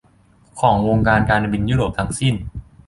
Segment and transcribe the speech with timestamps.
[0.59, 2.35] ของวงการการบินยุโรปทั้งสิ้น